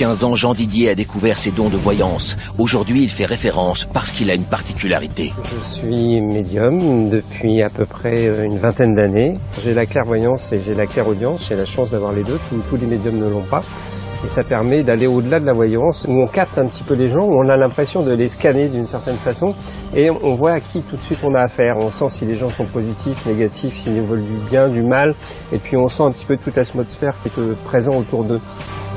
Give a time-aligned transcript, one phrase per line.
[0.00, 2.34] À 15 ans, Jean Didier a découvert ses dons de voyance.
[2.56, 5.34] Aujourd'hui, il fait référence parce qu'il a une particularité.
[5.44, 9.34] Je suis médium depuis à peu près euh, une vingtaine d'années.
[9.62, 11.46] J'ai la clairvoyance et j'ai la clairaudience.
[11.50, 12.38] J'ai la chance d'avoir les deux.
[12.48, 13.60] Tous, les médiums ne l'ont pas.
[14.24, 17.08] Et ça permet d'aller au-delà de la voyance, où on capte un petit peu les
[17.08, 19.54] gens, où on a l'impression de les scanner d'une certaine façon,
[19.94, 21.76] et on voit à qui tout de suite on a affaire.
[21.78, 25.14] On sent si les gens sont positifs, négatifs, s'ils veulent du bien, du mal,
[25.52, 28.40] et puis on sent un petit peu toute l'atmosphère qui est présent autour d'eux.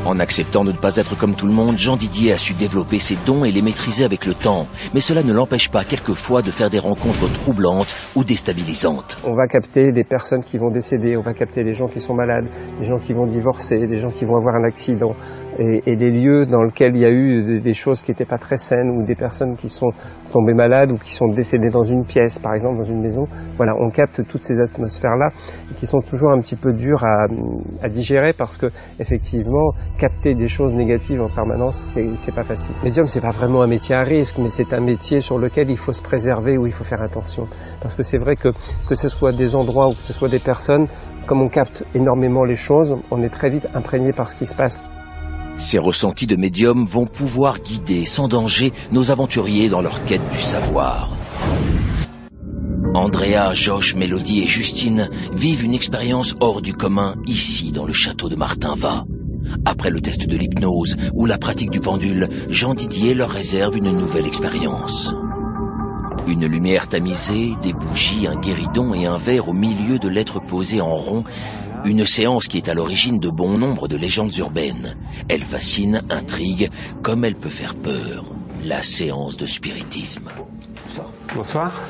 [0.06, 3.00] En acceptant de ne pas être comme tout le monde, Jean Didier a su développer
[3.00, 4.68] ses dons et les maîtriser avec le temps.
[4.94, 9.18] Mais cela ne l'empêche pas quelquefois de faire des rencontres troublantes ou déstabilisantes.
[9.26, 12.14] On va capter les personnes qui vont décéder, on va capter les gens qui sont
[12.14, 12.48] malades,
[12.82, 15.12] les gens qui vont divorcer, les gens qui vont avoir un accident,
[15.58, 18.38] et, et les lieux dans lesquels il y a eu des choses qui n'étaient pas
[18.38, 19.92] très saines, ou des personnes qui sont
[20.34, 23.26] tombées malades ou qui sont décédées dans une pièce, par exemple, dans une maison.
[23.56, 25.30] Voilà, on capte toutes ces atmosphères-là,
[25.78, 27.28] qui sont toujours un petit peu dures à,
[27.82, 28.66] à digérer parce que,
[29.00, 32.76] effectivement, capter des choses négatives en permanence, c'est pas facile.
[32.84, 35.78] Médium, c'est pas vraiment un métier à risque, mais c'est un métier sur lequel il
[35.78, 37.48] faut se préserver, où il faut faire attention.
[37.82, 38.50] Parce que c'est vrai que
[38.88, 40.88] que ce soit des endroits ou que ce soit des personnes,
[41.26, 44.56] comme on capte énormément les choses, on est très vite imprégné par ce qui se
[44.56, 44.82] passe.
[45.58, 50.40] Ces ressentis de médium vont pouvoir guider sans danger nos aventuriers dans leur quête du
[50.40, 51.10] savoir.
[52.96, 58.30] Andrea, Josh, Mélodie et Justine vivent une expérience hors du commun ici dans le château
[58.30, 59.06] de Martinva.
[59.66, 63.92] Après le test de l'hypnose ou la pratique du pendule, Jean Didier leur réserve une
[63.92, 65.14] nouvelle expérience.
[66.28, 70.82] Une lumière tamisée, des bougies, un guéridon et un verre au milieu de lettres posées
[70.82, 71.24] en rond.
[71.86, 74.96] Une séance qui est à l'origine de bon nombre de légendes urbaines.
[75.28, 76.70] Elle fascine, intrigue,
[77.02, 78.24] comme elle peut faire peur.
[78.64, 80.30] La séance de spiritisme.
[81.36, 81.82] Bonsoir.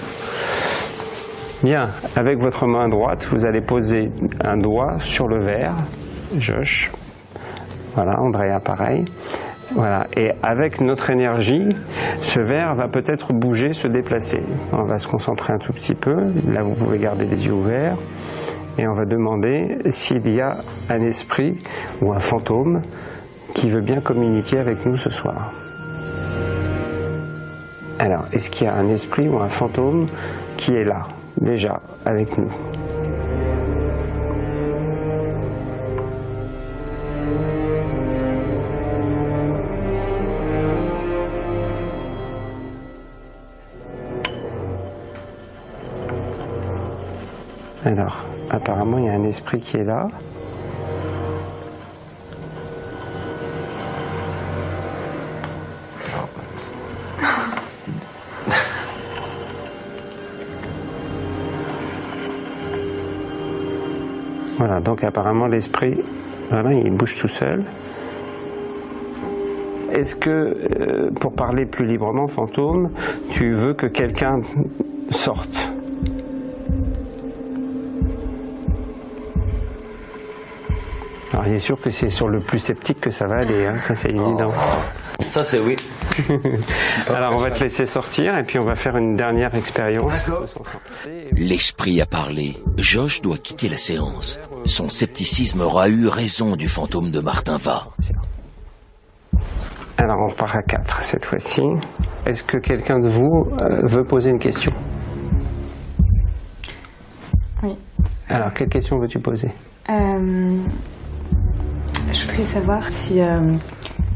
[1.63, 4.09] Bien, avec votre main droite, vous allez poser
[4.43, 5.75] un doigt sur le verre.
[6.37, 6.91] Josh,
[7.95, 9.05] voilà, Andrea pareil.
[9.75, 11.69] Voilà, et avec notre énergie,
[12.19, 14.41] ce verre va peut-être bouger, se déplacer.
[14.71, 16.15] On va se concentrer un tout petit peu.
[16.47, 17.97] Là, vous pouvez garder les yeux ouverts.
[18.77, 20.57] Et on va demander s'il y a
[20.89, 21.57] un esprit
[22.01, 22.81] ou un fantôme
[23.53, 25.51] qui veut bien communiquer avec nous ce soir.
[27.99, 30.07] Alors, est-ce qu'il y a un esprit ou un fantôme
[30.57, 31.07] qui est là,
[31.39, 32.49] déjà, avec nous?
[47.85, 50.07] Alors, apparemment, il y a un esprit qui est là.
[64.57, 65.99] Voilà, donc apparemment l'esprit,
[66.49, 67.65] voilà, il bouge tout seul.
[69.91, 72.91] Est-ce que, euh, pour parler plus librement, fantôme,
[73.31, 74.39] tu veux que quelqu'un
[75.09, 75.72] sorte?
[81.33, 83.79] Alors il est sûr que c'est sur le plus sceptique que ça va aller, hein,
[83.79, 84.51] ça c'est évident.
[85.31, 85.75] Ça c'est oui.
[87.07, 90.29] Alors on va te laisser sortir et puis on va faire une dernière expérience.
[91.31, 92.61] L'esprit a parlé.
[92.77, 94.39] Josh doit quitter la séance.
[94.65, 97.87] Son scepticisme aura eu raison du fantôme de Martin Va.
[99.97, 101.63] Alors on part à 4 cette fois-ci.
[102.27, 104.71] Est-ce que quelqu'un de vous euh, veut poser une question?
[107.63, 107.75] Oui.
[108.29, 109.49] Alors quelle question veux-tu poser?
[109.89, 110.57] Euh,
[112.33, 113.57] je voudrais savoir si euh,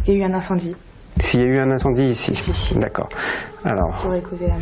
[0.07, 0.75] y a eu un incendie
[1.19, 2.75] S'il y a eu un incendie ici.
[2.79, 3.09] D'accord.
[3.63, 4.07] Alors,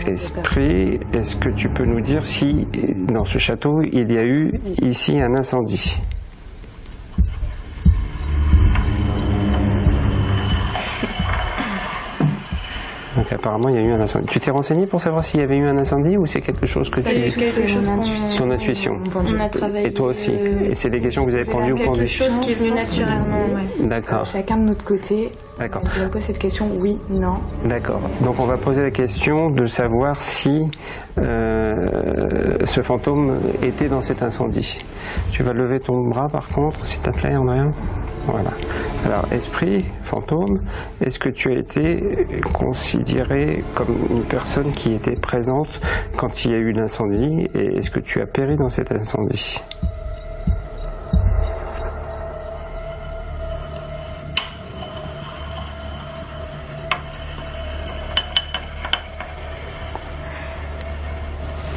[0.07, 2.67] esprit, est-ce que tu peux nous dire si
[3.13, 4.51] dans ce château il y a eu
[4.81, 6.01] ici un incendie?
[13.25, 14.27] Donc apparemment il y a eu un incendie.
[14.27, 16.91] Tu t'es renseigné pour savoir s'il y avait eu un incendie ou c'est quelque chose
[16.91, 17.39] que C'est tu...
[17.39, 17.87] quelque chose.
[18.37, 18.93] Ton intuition.
[19.15, 19.87] On a travaillé.
[19.87, 20.31] Et toi aussi.
[20.35, 22.05] euh, Et c'est des questions que vous avez pendues au quelque pendu.
[22.07, 23.55] chose qui est venu naturellement.
[23.55, 23.87] ouais.
[23.87, 24.25] D'accord.
[24.27, 25.81] Chacun de notre côté, D'accord.
[25.83, 27.33] on quoi cette question Oui, non.
[27.67, 28.01] D'accord.
[28.23, 30.69] Donc on va poser la question de savoir si
[31.17, 34.83] euh, ce fantôme était dans cet incendie.
[35.31, 37.59] Tu vas lever ton bras par contre, s'il te plaît, André.
[38.25, 38.51] Voilà.
[39.03, 40.61] Alors, esprit, fantôme,
[40.99, 45.79] est-ce que tu as été considéré comme une personne qui était présente
[46.17, 49.61] quand il y a eu l'incendie et est-ce que tu as péri dans cet incendie?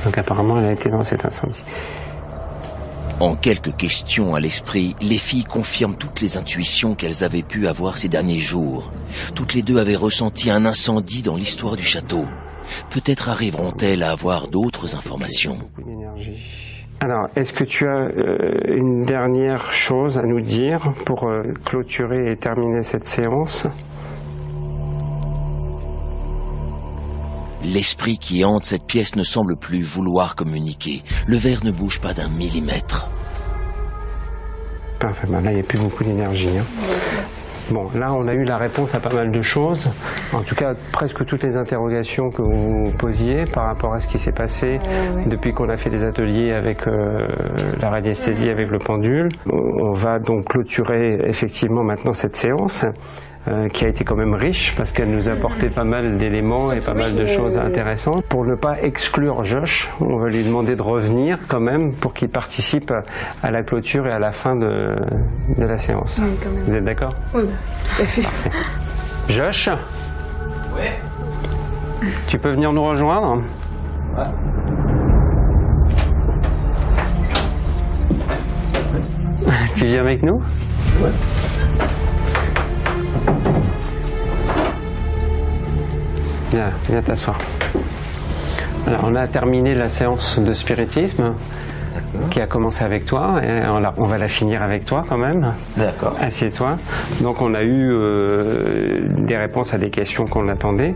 [0.05, 1.63] Donc apparemment, elle a été dans cet incendie.
[3.21, 7.99] En quelques questions à l'esprit, les filles confirment toutes les intuitions qu'elles avaient pu avoir
[7.99, 8.93] ces derniers jours.
[9.35, 12.27] Toutes les deux avaient ressenti un incendie dans l'histoire du château.
[12.91, 15.59] Peut-être arriveront-elles à avoir d'autres informations.
[17.01, 22.31] Alors, est-ce que tu as euh, une dernière chose à nous dire pour euh, clôturer
[22.31, 23.67] et terminer cette séance?
[27.65, 31.03] L'esprit qui hante cette pièce ne semble plus vouloir communiquer.
[31.27, 33.09] Le verre ne bouge pas d'un millimètre.
[35.01, 36.59] Parfait, ben là il n'y a plus beaucoup d'énergie.
[36.59, 36.65] Hein.
[37.71, 39.91] Bon, là on a eu la réponse à pas mal de choses.
[40.33, 44.19] En tout cas, presque toutes les interrogations que vous posiez par rapport à ce qui
[44.19, 44.79] s'est passé
[45.27, 47.27] depuis qu'on a fait des ateliers avec euh,
[47.81, 49.29] la radiesthésie, avec le pendule.
[49.53, 52.87] On va donc clôturer effectivement maintenant cette séance.
[53.49, 56.71] Euh, qui a été quand même riche parce qu'elle nous a apporté pas mal d'éléments
[56.73, 58.25] et pas mal de choses intéressantes.
[58.27, 62.29] Pour ne pas exclure Josh, on va lui demander de revenir quand même pour qu'il
[62.29, 62.93] participe
[63.43, 64.97] à la clôture et à la fin de,
[65.57, 66.21] de la séance.
[66.67, 67.15] Vous êtes d'accord?
[67.35, 68.51] Oui, tout à fait.
[69.29, 69.71] Josh?
[70.75, 72.09] Oui.
[72.27, 73.43] Tu peux venir nous rejoindre?
[74.17, 74.25] Ouais.
[79.75, 80.37] tu viens avec nous?
[81.01, 81.11] Ouais.
[86.51, 87.39] Viens, viens t'asseoir.
[88.87, 91.35] Alors, on a terminé la séance de spiritisme
[92.31, 95.55] qui a commencé avec toi et on, va la finir avec toi quand même.
[95.77, 96.17] D'accord.
[96.21, 96.77] Assieds-toi.
[97.23, 100.95] Donc on a eu euh, des réponses à des questions qu'on attendait.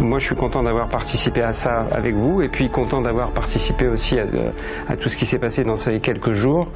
[0.00, 3.88] Moi je suis content d'avoir participé à ça avec vous et puis content d'avoir participé
[3.88, 6.68] aussi à, tout ce qui s'est passé dans ces quelques jours.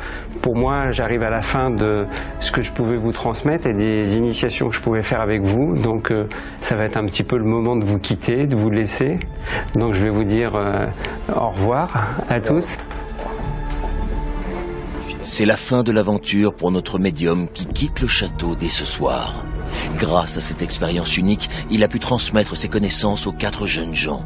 [0.43, 2.07] Pour moi j'arrive à la fin de
[2.41, 5.77] ce que je pouvais vous transmettre et des initiations que je pouvais faire avec vous.
[5.81, 6.27] Donc euh,
[6.59, 9.19] ça va être un petit peu le moment de vous quitter, de vous laisser.
[9.77, 10.87] Donc je vais vous dire euh,
[11.35, 12.79] au revoir à tous.
[15.25, 19.45] C'est la fin de l'aventure pour notre médium qui quitte le château dès ce soir.
[19.97, 24.25] Grâce à cette expérience unique, il a pu transmettre ses connaissances aux quatre jeunes gens.